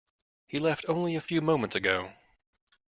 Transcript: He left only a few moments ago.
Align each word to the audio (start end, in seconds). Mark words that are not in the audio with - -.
He 0.47 0.57
left 0.57 0.85
only 0.89 1.15
a 1.15 1.21
few 1.21 1.41
moments 1.41 1.75
ago. 1.75 2.11